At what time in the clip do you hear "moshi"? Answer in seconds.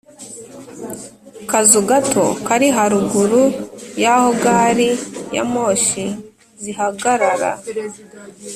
5.53-6.05